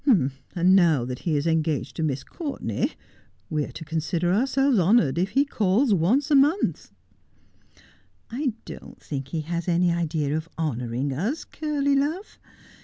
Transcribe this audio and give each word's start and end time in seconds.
'And 0.55 0.75
now 0.75 1.05
that 1.05 1.19
he 1.29 1.35
is 1.37 1.45
engaged 1.45 1.95
to 1.95 2.01
Miss 2.01 2.23
Courtenay 2.23 2.89
we 3.51 3.65
are 3.65 3.71
to 3.73 3.85
consider 3.85 4.33
ourselves 4.33 4.79
honoured 4.79 5.19
if 5.19 5.29
he 5.37 5.45
calls 5.45 5.93
once 5.93 6.31
a 6.31 6.35
month.'' 6.35 6.91
I 8.31 8.53
don't 8.65 8.99
think 8.99 9.27
he 9.27 9.41
has 9.41 9.67
any 9.67 9.91
idea 9.91 10.35
of 10.35 10.49
honouring 10.57 11.13
us, 11.13 11.43
Curly 11.43 11.95
love. 11.95 12.39